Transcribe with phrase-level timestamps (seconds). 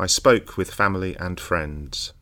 [0.00, 2.14] I spoke with family and friends.